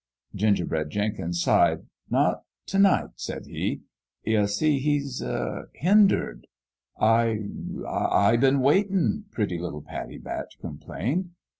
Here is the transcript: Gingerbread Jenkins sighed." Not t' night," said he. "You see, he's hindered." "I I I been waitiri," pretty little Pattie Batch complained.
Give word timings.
Gingerbread 0.33 0.89
Jenkins 0.89 1.43
sighed." 1.43 1.85
Not 2.09 2.41
t' 2.65 2.79
night," 2.79 3.11
said 3.17 3.45
he. 3.45 3.81
"You 4.23 4.47
see, 4.47 4.79
he's 4.79 5.21
hindered." 5.75 6.47
"I 6.99 7.37
I 7.87 8.29
I 8.31 8.37
been 8.37 8.57
waitiri," 8.61 9.29
pretty 9.29 9.59
little 9.59 9.83
Pattie 9.83 10.17
Batch 10.17 10.57
complained. 10.59 11.33